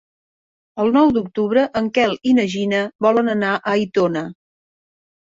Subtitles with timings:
[0.83, 4.25] El nou d'octubre en Quel i na Gina volen anar a Aitona.